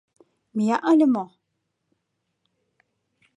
Мия 0.55 0.77
ыле 0.91 1.05
мо? 1.13 1.25